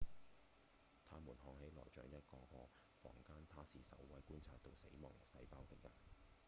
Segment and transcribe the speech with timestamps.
[1.07, 2.69] 它們看起來像一個個
[3.03, 5.91] 房間他是首位觀察到死亡細胞的人